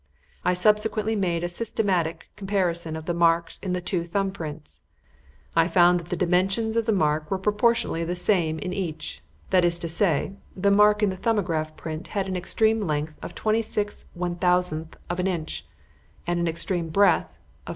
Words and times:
I 0.43 0.55
subsequently 0.55 1.15
made 1.15 1.43
a 1.43 1.47
systematic 1.47 2.31
comparison 2.35 2.95
of 2.95 3.05
the 3.05 3.13
marks 3.13 3.59
in 3.59 3.73
the 3.73 3.81
two 3.81 4.03
thumb 4.03 4.31
prints; 4.31 4.81
I 5.55 5.67
found 5.67 5.99
that 5.99 6.09
the 6.09 6.15
dimensions 6.15 6.75
of 6.75 6.87
the 6.87 6.91
mark 6.91 7.29
were 7.29 7.37
proportionally 7.37 8.03
the 8.03 8.15
same 8.15 8.57
in 8.57 8.73
each 8.73 9.21
that 9.51 9.63
is 9.63 9.77
to 9.77 9.87
say, 9.87 10.31
the 10.57 10.71
mark 10.71 11.03
in 11.03 11.11
the 11.11 11.17
'Thumbograph' 11.17 11.77
print 11.77 12.07
had 12.17 12.27
an 12.27 12.35
extreme 12.35 12.81
length 12.81 13.13
of 13.21 13.35
26/1000 13.35 14.95
of 15.07 15.19
an 15.19 15.27
inch 15.27 15.67
and 16.25 16.39
an 16.39 16.47
extreme 16.47 16.89
breadth 16.89 17.37
of 17.37 17.67
14. 17.67 17.69